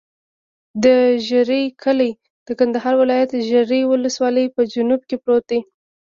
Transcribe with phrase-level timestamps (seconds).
[0.83, 0.85] د
[1.27, 2.11] ژرۍ کلی
[2.47, 5.59] د کندهار ولایت، ژرۍ ولسوالي په جنوب کې پروت دی.